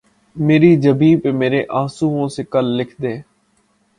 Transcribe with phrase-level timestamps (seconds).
[0.35, 3.13] مری جبیں پہ مرے آنسوؤں سے کل لکھ دے